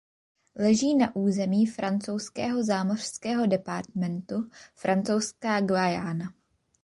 Leží 0.55 0.95
na 0.95 1.15
území 1.15 1.65
francouzského 1.65 2.63
zámořského 2.63 3.45
departementu 3.45 4.49
Francouzská 4.75 5.61
Guyana. 5.61 6.33